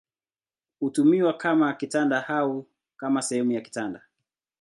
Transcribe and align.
Hutumiwa 0.79 1.33
kama 1.37 1.73
kitanda 1.73 2.27
au 2.27 2.65
kama 2.97 3.21
sehemu 3.21 3.51
ya 3.51 3.61
kitanda. 3.61 4.01